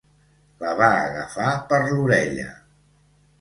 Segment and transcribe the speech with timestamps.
[0.63, 2.49] La va agafar per l'orella!